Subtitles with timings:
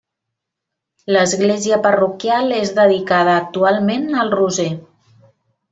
[1.15, 4.71] L'església parroquial és dedicada actualment al Roser.